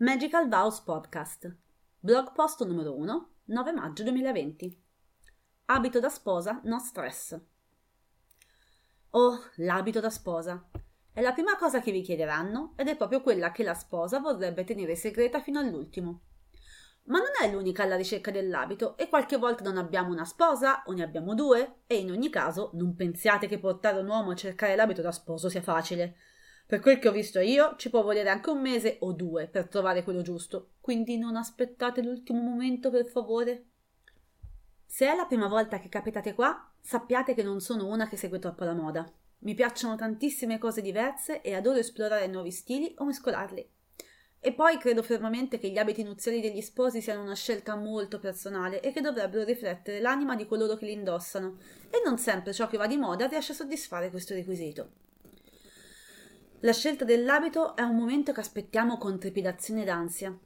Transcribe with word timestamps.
Magical 0.00 0.48
Vows 0.48 0.80
Podcast, 0.80 1.54
blog 2.00 2.32
post 2.32 2.64
numero 2.64 2.96
1, 2.96 3.28
9 3.44 3.72
maggio 3.72 4.02
2020. 4.04 4.82
Abito 5.66 6.00
da 6.00 6.08
sposa, 6.08 6.60
no 6.64 6.78
stress. 6.78 7.38
Oh, 9.10 9.38
l'abito 9.56 10.00
da 10.00 10.08
sposa. 10.08 10.70
È 11.12 11.20
la 11.20 11.32
prima 11.32 11.56
cosa 11.56 11.80
che 11.80 11.92
vi 11.92 12.00
chiederanno 12.00 12.72
ed 12.76 12.88
è 12.88 12.96
proprio 12.96 13.20
quella 13.20 13.52
che 13.52 13.62
la 13.62 13.74
sposa 13.74 14.18
vorrebbe 14.18 14.64
tenere 14.64 14.96
segreta 14.96 15.40
fino 15.40 15.58
all'ultimo. 15.58 16.20
Ma 17.08 17.18
non 17.18 17.30
è 17.42 17.50
l'unica 17.50 17.82
alla 17.82 17.96
ricerca 17.96 18.30
dell'abito 18.30 18.96
e 18.96 19.08
qualche 19.08 19.38
volta 19.38 19.64
non 19.64 19.78
abbiamo 19.78 20.12
una 20.12 20.24
sposa 20.24 20.82
o 20.86 20.92
ne 20.92 21.02
abbiamo 21.02 21.34
due 21.34 21.80
e 21.86 21.96
in 21.96 22.10
ogni 22.10 22.28
caso 22.28 22.70
non 22.74 22.94
pensiate 22.94 23.46
che 23.46 23.58
portare 23.58 24.00
un 24.00 24.08
uomo 24.08 24.32
a 24.32 24.36
cercare 24.36 24.76
l'abito 24.76 25.00
da 25.00 25.12
sposo 25.12 25.48
sia 25.48 25.62
facile. 25.62 26.16
Per 26.66 26.80
quel 26.80 26.98
che 26.98 27.08
ho 27.08 27.12
visto 27.12 27.40
io, 27.40 27.76
ci 27.76 27.88
può 27.88 28.02
volere 28.02 28.28
anche 28.28 28.50
un 28.50 28.60
mese 28.60 28.98
o 29.00 29.12
due 29.12 29.48
per 29.48 29.68
trovare 29.68 30.04
quello 30.04 30.20
giusto, 30.20 30.72
quindi 30.82 31.16
non 31.16 31.34
aspettate 31.34 32.02
l'ultimo 32.02 32.42
momento, 32.42 32.90
per 32.90 33.06
favore. 33.06 33.64
Se 34.84 35.06
è 35.06 35.16
la 35.16 35.24
prima 35.24 35.48
volta 35.48 35.78
che 35.78 35.88
capitate 35.88 36.34
qua, 36.34 36.70
sappiate 36.78 37.32
che 37.32 37.42
non 37.42 37.60
sono 37.60 37.86
una 37.86 38.06
che 38.06 38.18
segue 38.18 38.38
troppo 38.38 38.64
la 38.64 38.74
moda. 38.74 39.10
Mi 39.40 39.54
piacciono 39.54 39.96
tantissime 39.96 40.58
cose 40.58 40.82
diverse 40.82 41.40
e 41.40 41.54
adoro 41.54 41.78
esplorare 41.78 42.26
nuovi 42.26 42.50
stili 42.50 42.94
o 42.98 43.06
mescolarli. 43.06 43.66
E 44.40 44.52
poi 44.52 44.78
credo 44.78 45.02
fermamente 45.02 45.58
che 45.58 45.68
gli 45.68 45.78
abiti 45.78 46.02
nuziali 46.02 46.40
degli 46.40 46.60
sposi 46.60 47.00
siano 47.00 47.22
una 47.22 47.34
scelta 47.34 47.74
molto 47.74 48.18
personale 48.18 48.80
e 48.80 48.92
che 48.92 49.00
dovrebbero 49.00 49.44
riflettere 49.44 50.00
l'anima 50.00 50.36
di 50.36 50.46
coloro 50.46 50.76
che 50.76 50.86
li 50.86 50.92
indossano, 50.92 51.58
e 51.90 52.00
non 52.04 52.18
sempre 52.18 52.52
ciò 52.52 52.68
che 52.68 52.76
va 52.76 52.86
di 52.86 52.96
moda 52.96 53.26
riesce 53.26 53.52
a 53.52 53.56
soddisfare 53.56 54.10
questo 54.10 54.34
requisito. 54.34 54.92
La 56.60 56.72
scelta 56.72 57.04
dell'abito 57.04 57.76
è 57.76 57.82
un 57.82 57.96
momento 57.96 58.32
che 58.32 58.40
aspettiamo 58.40 58.98
con 58.98 59.18
trepidazione 59.18 59.82
ed 59.82 59.88
ansia. 59.88 60.36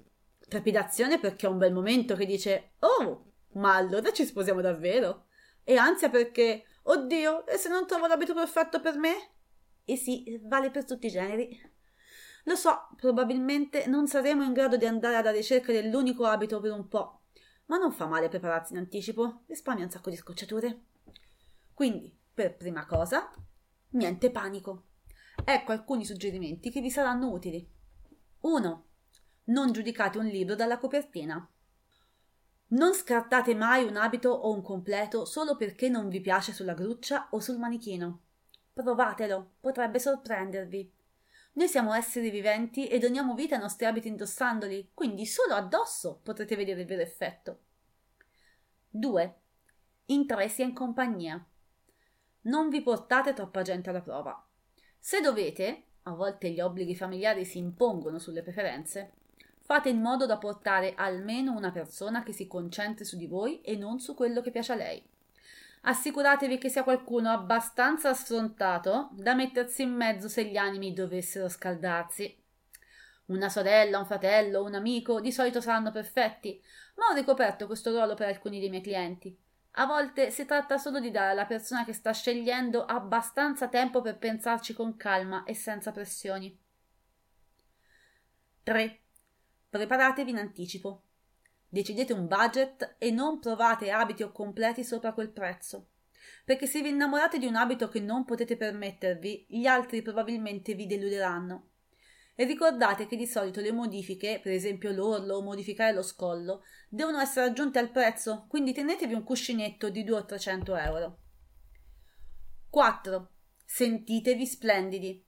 Trepidazione 0.49 1.19
perché 1.19 1.47
è 1.47 1.51
un 1.51 1.59
bel 1.59 1.73
momento 1.73 2.15
che 2.15 2.27
dice 2.27 2.73
Oh, 2.81 3.33
ma 3.53 3.77
allora 3.77 4.13
ci 4.13 4.25
sposiamo 4.25 4.61
davvero? 4.61 5.27
E 5.65 5.77
ansia 5.77 6.11
perché 6.11 6.65
Oddio, 6.85 7.47
e 7.47 7.59
se 7.59 7.69
non 7.69 7.87
trovo 7.87 8.07
l'abito 8.07 8.35
perfetto 8.35 8.81
per 8.81 8.99
me? 8.99 9.15
E 9.85 9.97
sì, 9.97 10.41
vale 10.43 10.71
per 10.71 10.85
tutti 10.85 11.07
i 11.07 11.11
generi. 11.11 11.72
Lo 12.45 12.57
so, 12.57 12.89
probabilmente 12.97 13.87
non 13.87 14.09
saremo 14.09 14.43
in 14.43 14.53
grado 14.53 14.77
di 14.77 14.87
andare 14.87 15.17
alla 15.17 15.31
ricerca 15.31 15.73
dell'unico 15.73 16.25
abito 16.25 16.61
per 16.61 16.73
un 16.73 16.89
po', 16.89 17.23
ma 17.67 17.79
non 17.79 17.93
fa 17.93 18.07
male 18.07 18.29
prepararsi 18.29 18.73
in 18.73 18.79
anticipo, 18.79 19.43
risparmia 19.47 19.85
un 19.85 19.91
sacco 19.91 20.11
di 20.11 20.17
scocciature. 20.17 20.83
Quindi, 21.73 22.15
per 22.35 22.57
prima 22.57 22.85
cosa, 22.87 23.31
niente 23.91 24.31
panico. 24.31 24.87
Ecco 25.45 25.73
alcuni 25.73 26.05
suggerimenti 26.05 26.71
che 26.71 26.81
vi 26.81 26.91
saranno 26.91 27.31
utili. 27.31 27.69
1. 28.41 28.87
Non 29.45 29.73
giudicate 29.73 30.19
un 30.19 30.27
libro 30.27 30.55
dalla 30.55 30.79
copertina. 30.79 31.49
Non 32.69 32.95
scartate 32.95 33.55
mai 33.55 33.85
un 33.85 33.97
abito 33.97 34.31
o 34.31 34.53
un 34.53 34.63
completo 34.63 35.25
solo 35.25 35.57
perché 35.57 35.89
non 35.89 36.09
vi 36.09 36.21
piace 36.21 36.53
sulla 36.53 36.75
gruccia 36.75 37.29
o 37.31 37.41
sul 37.41 37.59
manichino. 37.59 38.21
Provatelo, 38.73 39.53
potrebbe 39.61 39.99
sorprendervi. 39.99 40.93
Noi 41.55 41.69
siamo 41.69 41.93
esseri 41.93 42.31
viventi 42.31 42.89
e 42.89 42.99
doniamo 42.99 43.35
vita 43.35 43.57
ai 43.57 43.61
nostri 43.61 43.85
abiti 43.85 44.09
indossandoli, 44.09 44.93
quindi 44.95 45.27
solo 45.27 45.55
addosso 45.55 46.21
potrete 46.23 46.57
vedere 46.57 46.81
il 46.81 46.87
vero 46.87 47.03
effetto. 47.03 47.59
2. 48.89 49.41
In 50.07 50.27
tre 50.27 50.49
sia 50.49 50.65
in 50.65 50.73
compagnia. 50.73 51.45
Non 52.43 52.71
vi 52.71 52.81
portate 52.81 53.35
troppa 53.35 53.61
gente 53.61 53.91
alla 53.91 54.01
prova. 54.01 54.49
Se 54.99 55.21
dovete, 55.21 55.89
a 56.05 56.13
volte 56.13 56.51
gli 56.51 56.61
obblighi 56.61 56.97
familiari 56.97 57.45
si 57.45 57.59
impongono 57.59 58.19
sulle 58.19 58.43
preferenze, 58.43 59.13
fate 59.61 59.91
in 59.91 60.01
modo 60.01 60.25
da 60.25 60.39
portare 60.39 60.95
almeno 60.95 61.55
una 61.55 61.71
persona 61.71 62.23
che 62.23 62.33
si 62.33 62.47
concentri 62.47 63.05
su 63.05 63.19
di 63.19 63.27
voi 63.27 63.61
e 63.61 63.77
non 63.77 64.01
su 64.01 64.15
quello 64.15 64.41
che 64.41 64.51
piace 64.51 64.73
a 64.73 64.77
lei. 64.77 65.07
Assicuratevi 65.85 66.59
che 66.59 66.69
sia 66.69 66.85
qualcuno 66.85 67.31
abbastanza 67.31 68.15
sfrontato 68.15 69.09
da 69.13 69.35
mettersi 69.35 69.83
in 69.83 69.93
mezzo 69.93 70.29
se 70.29 70.45
gli 70.45 70.57
animi 70.57 70.93
dovessero 70.93 71.49
scaldarsi. 71.49 72.41
Una 73.27 73.49
sorella, 73.49 73.99
un 73.99 74.07
fratello, 74.07 74.63
un 74.63 74.75
amico 74.75 75.21
di 75.21 75.33
solito 75.33 75.61
saranno 75.61 75.91
perfetti, 75.91 76.63
ma 76.97 77.07
ho 77.07 77.15
ricoperto 77.15 77.67
questo 77.67 77.91
ruolo 77.91 78.15
per 78.15 78.29
alcuni 78.29 78.61
dei 78.61 78.69
miei 78.69 78.83
clienti. 78.83 79.37
A 79.77 79.87
volte 79.87 80.31
si 80.31 80.45
tratta 80.45 80.79
solo 80.79 81.01
di 81.01 81.11
dare 81.11 81.31
alla 81.31 81.47
persona 81.47 81.85
che 81.85 81.95
sta 81.95 82.13
scegliendo 82.13 82.85
abbastanza 82.85 83.69
tempo 83.69 84.03
per 84.03 84.19
pensarci 84.19 84.75
con 84.75 84.97
calma 84.97 85.43
e 85.45 85.55
senza 85.55 85.91
pressioni. 85.91 86.57
3. 88.63 89.01
Preparatevi 89.69 90.31
in 90.31 90.39
anticipo. 90.39 91.03
Decidete 91.73 92.13
un 92.13 92.27
budget 92.27 92.97
e 92.99 93.11
non 93.11 93.39
provate 93.39 93.91
abiti 93.91 94.23
o 94.23 94.31
completi 94.31 94.85
sopra 94.85 95.15
quel 95.15 95.31
prezzo. 95.31 95.87
Perché 96.45 96.67
se 96.67 96.83
vi 96.83 96.91
innamorate 96.91 97.39
di 97.39 97.47
un 97.47 97.55
abito 97.55 97.89
che 97.89 97.99
non 97.99 98.27
potete 98.27 98.59
permettervi, 98.59 99.47
gli 99.49 99.65
altri 99.65 100.03
probabilmente 100.03 100.75
vi 100.75 100.85
deluderanno. 100.85 101.71
E 102.35 102.45
ricordate 102.45 103.07
che 103.07 103.17
di 103.17 103.27
solito 103.27 103.63
le 103.63 103.73
modifiche, 103.73 104.39
per 104.43 104.53
esempio 104.53 104.93
l'orlo 104.93 105.37
o 105.37 105.43
modificare 105.43 105.95
lo 105.95 106.03
scollo, 106.03 106.63
devono 106.91 107.19
essere 107.21 107.47
aggiunte 107.47 107.79
al 107.79 107.91
prezzo, 107.91 108.45
quindi 108.51 108.75
tenetevi 108.75 109.15
un 109.15 109.25
cuscinetto 109.25 109.89
di 109.89 110.05
200 110.05 110.23
o 110.23 110.27
300 110.27 110.77
euro. 110.77 111.19
4. 112.69 113.31
Sentitevi 113.65 114.45
splendidi. 114.45 115.25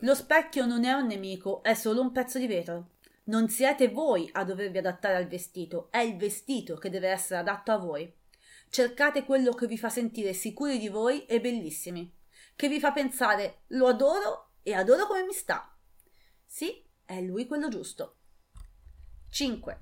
Lo 0.00 0.14
specchio 0.14 0.66
non 0.66 0.84
è 0.84 0.92
un 0.92 1.06
nemico, 1.06 1.62
è 1.62 1.72
solo 1.72 2.02
un 2.02 2.12
pezzo 2.12 2.38
di 2.38 2.46
vetro. 2.46 2.93
Non 3.26 3.48
siete 3.48 3.88
voi 3.88 4.28
a 4.32 4.44
dovervi 4.44 4.78
adattare 4.78 5.16
al 5.16 5.26
vestito, 5.26 5.90
è 5.90 5.98
il 5.98 6.16
vestito 6.18 6.76
che 6.76 6.90
deve 6.90 7.08
essere 7.08 7.40
adatto 7.40 7.72
a 7.72 7.78
voi. 7.78 8.12
Cercate 8.68 9.24
quello 9.24 9.52
che 9.52 9.66
vi 9.66 9.78
fa 9.78 9.88
sentire 9.88 10.34
sicuri 10.34 10.78
di 10.78 10.88
voi 10.88 11.24
e 11.24 11.40
bellissimi, 11.40 12.14
che 12.54 12.68
vi 12.68 12.78
fa 12.78 12.92
pensare 12.92 13.62
lo 13.68 13.86
adoro 13.86 14.50
e 14.62 14.74
adoro 14.74 15.06
come 15.06 15.24
mi 15.24 15.32
sta. 15.32 15.74
Sì, 16.44 16.84
è 17.04 17.20
lui 17.22 17.46
quello 17.46 17.68
giusto. 17.68 18.18
5. 19.30 19.80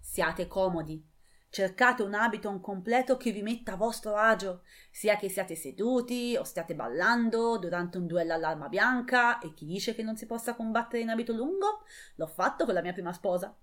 Siate 0.00 0.46
comodi. 0.46 1.13
Cercate 1.54 2.02
un 2.02 2.14
abito, 2.14 2.48
un 2.48 2.60
completo 2.60 3.16
che 3.16 3.30
vi 3.30 3.40
metta 3.40 3.74
a 3.74 3.76
vostro 3.76 4.16
agio, 4.16 4.62
sia 4.90 5.16
che 5.16 5.28
siate 5.28 5.54
seduti 5.54 6.34
o 6.36 6.42
stiate 6.42 6.74
ballando 6.74 7.58
durante 7.58 7.96
un 7.96 8.08
duello 8.08 8.34
all'arma 8.34 8.68
bianca 8.68 9.38
e 9.38 9.54
chi 9.54 9.64
dice 9.64 9.94
che 9.94 10.02
non 10.02 10.16
si 10.16 10.26
possa 10.26 10.56
combattere 10.56 11.04
in 11.04 11.10
abito 11.10 11.32
lungo? 11.32 11.84
L'ho 12.16 12.26
fatto 12.26 12.64
con 12.64 12.74
la 12.74 12.82
mia 12.82 12.92
prima 12.92 13.12
sposa. 13.12 13.56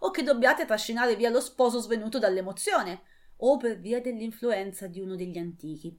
O 0.00 0.10
che 0.10 0.22
dobbiate 0.22 0.66
trascinare 0.66 1.16
via 1.16 1.30
lo 1.30 1.40
sposo 1.40 1.80
svenuto 1.80 2.18
dall'emozione 2.18 3.00
o 3.38 3.56
per 3.56 3.80
via 3.80 4.02
dell'influenza 4.02 4.86
di 4.86 5.00
uno 5.00 5.16
degli 5.16 5.38
antichi. 5.38 5.98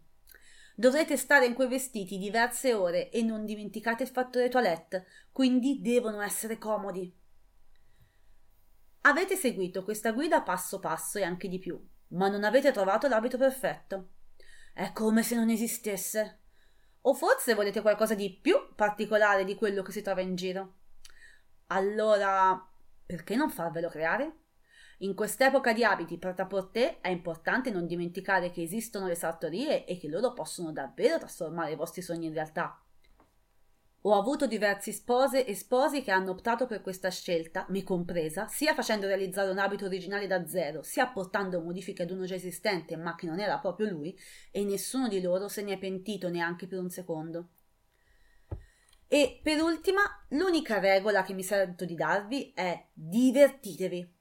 Dovrete 0.75 1.17
stare 1.17 1.47
in 1.47 1.55
quei 1.55 1.67
vestiti 1.67 2.19
diverse 2.19 2.75
ore 2.75 3.09
e 3.09 3.23
non 3.23 3.45
dimenticate 3.45 4.03
il 4.03 4.09
fattore 4.09 4.49
toilette, 4.49 5.07
quindi 5.31 5.81
devono 5.81 6.21
essere 6.21 6.59
comodi. 6.59 7.18
Avete 9.01 9.35
seguito 9.35 9.83
questa 9.83 10.11
guida 10.11 10.41
passo 10.41 10.79
passo 10.79 11.17
e 11.17 11.23
anche 11.23 11.47
di 11.47 11.57
più, 11.57 11.81
ma 12.09 12.27
non 12.27 12.43
avete 12.43 12.71
trovato 12.71 13.07
l'abito 13.07 13.37
perfetto. 13.37 14.09
È 14.73 14.91
come 14.91 15.23
se 15.23 15.35
non 15.35 15.49
esistesse. 15.49 16.39
O 17.01 17.13
forse 17.13 17.53
volete 17.53 17.81
qualcosa 17.81 18.13
di 18.13 18.37
più 18.41 18.75
particolare 18.75 19.45
di 19.45 19.55
quello 19.55 19.83
che 19.83 19.93
si 19.93 20.01
trova 20.01 20.21
in 20.21 20.35
giro. 20.35 20.75
Allora, 21.67 22.61
perché 23.05 23.35
non 23.35 23.49
farvelo 23.49 23.87
creare? 23.87 24.35
In 24.99 25.15
quest'epoca 25.15 25.71
di 25.71 25.85
abiti 25.85 26.17
prêt-à-porter 26.17 26.99
è 26.99 27.07
importante 27.07 27.71
non 27.71 27.87
dimenticare 27.87 28.51
che 28.51 28.63
esistono 28.63 29.07
le 29.07 29.15
sartorie 29.15 29.85
e 29.85 29.97
che 29.97 30.09
loro 30.09 30.33
possono 30.33 30.73
davvero 30.73 31.17
trasformare 31.17 31.71
i 31.71 31.77
vostri 31.77 32.01
sogni 32.01 32.27
in 32.27 32.33
realtà. 32.33 32.83
Ho 34.03 34.17
avuto 34.17 34.47
diversi 34.47 34.93
spose 34.93 35.45
e 35.45 35.53
sposi 35.55 36.01
che 36.01 36.11
hanno 36.11 36.31
optato 36.31 36.65
per 36.65 36.81
questa 36.81 37.09
scelta, 37.09 37.65
me 37.67 37.83
compresa, 37.83 38.47
sia 38.47 38.73
facendo 38.73 39.07
realizzare 39.07 39.49
un 39.51 39.57
abito 39.57 39.85
originale 39.85 40.25
da 40.25 40.47
zero, 40.47 40.81
sia 40.83 41.03
apportando 41.03 41.59
modifiche 41.59 42.03
ad 42.03 42.11
uno 42.11 42.23
già 42.23 42.35
esistente, 42.35 42.95
ma 42.95 43.15
che 43.15 43.25
non 43.25 43.41
era 43.41 43.57
proprio 43.59 43.89
lui, 43.89 44.17
e 44.51 44.63
nessuno 44.63 45.09
di 45.09 45.21
loro 45.21 45.49
se 45.49 45.63
ne 45.63 45.73
è 45.73 45.77
pentito 45.77 46.29
neanche 46.29 46.65
per 46.65 46.79
un 46.79 46.89
secondo. 46.89 47.49
E 49.05 49.41
per 49.43 49.61
ultima, 49.61 50.01
l'unica 50.29 50.79
regola 50.79 51.23
che 51.23 51.33
mi 51.33 51.43
sento 51.43 51.83
di 51.83 51.95
darvi 51.95 52.53
è 52.55 52.85
divertitevi. 52.93 54.15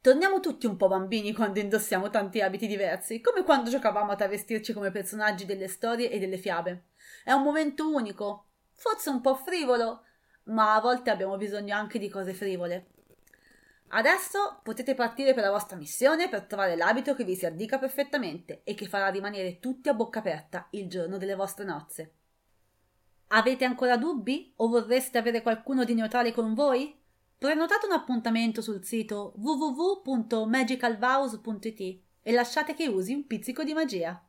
Torniamo 0.00 0.38
tutti 0.38 0.66
un 0.66 0.76
po' 0.76 0.86
bambini 0.86 1.32
quando 1.32 1.58
indossiamo 1.58 2.08
tanti 2.08 2.40
abiti 2.40 2.68
diversi, 2.68 3.20
come 3.20 3.42
quando 3.42 3.68
giocavamo 3.68 4.12
a 4.12 4.16
travestirci 4.16 4.72
come 4.72 4.92
personaggi 4.92 5.44
delle 5.44 5.66
storie 5.66 6.08
e 6.08 6.20
delle 6.20 6.36
fiabe. 6.36 6.84
È 7.24 7.32
un 7.32 7.42
momento 7.42 7.92
unico, 7.92 8.47
forse 8.78 9.10
un 9.10 9.20
po' 9.20 9.34
frivolo, 9.34 10.04
ma 10.44 10.76
a 10.76 10.80
volte 10.80 11.10
abbiamo 11.10 11.36
bisogno 11.36 11.74
anche 11.74 11.98
di 11.98 12.08
cose 12.08 12.32
frivole. 12.32 12.86
Adesso 13.88 14.60
potete 14.62 14.94
partire 14.94 15.34
per 15.34 15.42
la 15.42 15.50
vostra 15.50 15.76
missione 15.76 16.28
per 16.28 16.44
trovare 16.44 16.76
l'abito 16.76 17.12
che 17.14 17.24
vi 17.24 17.34
si 17.34 17.44
addica 17.44 17.76
perfettamente 17.78 18.60
e 18.62 18.74
che 18.74 18.86
farà 18.86 19.08
rimanere 19.08 19.58
tutti 19.58 19.88
a 19.88 19.94
bocca 19.94 20.20
aperta 20.20 20.68
il 20.70 20.88
giorno 20.88 21.18
delle 21.18 21.34
vostre 21.34 21.64
nozze. 21.64 22.12
Avete 23.28 23.64
ancora 23.64 23.96
dubbi 23.96 24.52
o 24.56 24.68
vorreste 24.68 25.16
avere 25.18 25.42
qualcuno 25.42 25.84
di 25.84 25.94
neutrale 25.94 26.32
con 26.32 26.54
voi? 26.54 26.96
Prenotate 27.36 27.86
un 27.86 27.92
appuntamento 27.92 28.62
sul 28.62 28.84
sito 28.84 29.32
www.magicalvows.it 29.36 32.00
e 32.22 32.32
lasciate 32.32 32.74
che 32.74 32.88
usi 32.88 33.14
un 33.14 33.26
pizzico 33.26 33.64
di 33.64 33.72
magia. 33.72 34.22